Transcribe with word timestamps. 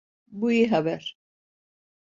Bu 0.27 0.51
iyi 0.51 0.67
haber. 0.69 1.17